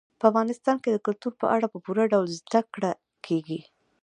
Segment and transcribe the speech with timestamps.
[0.19, 2.91] په افغانستان کې د کلتور په اړه په پوره ډول زده کړه
[3.25, 3.59] کېږي.